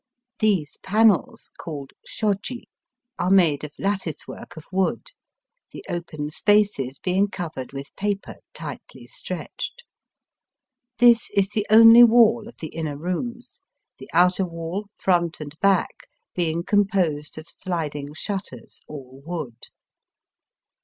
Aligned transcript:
These 0.39 0.77
panels 0.81 1.51
(called 1.59 1.91
shoji) 2.07 2.67
are 3.19 3.29
made 3.29 3.63
of 3.63 3.75
latticework 3.77 4.57
of 4.57 4.65
wood, 4.71 5.09
the 5.71 5.85
open 5.87 6.31
spaces 6.31 6.97
being 6.97 7.27
covered 7.27 7.71
with 7.71 7.95
paper 7.95 8.37
tightly 8.55 9.05
stretched. 9.05 9.83
This 10.97 11.29
is 11.35 11.49
the 11.49 11.67
only 11.69 12.03
wall 12.03 12.47
of 12.47 12.57
the 12.57 12.69
inner 12.69 12.97
rooms, 12.97 13.61
the 13.99 14.09
outer 14.11 14.43
wall, 14.43 14.87
front 14.97 15.39
and 15.39 15.53
back, 15.59 16.07
being 16.33 16.63
composed 16.63 17.37
of 17.37 17.45
sliding 17.47 18.11
shutters 18.15 18.81
aU 18.89 19.21
wood. 19.23 19.67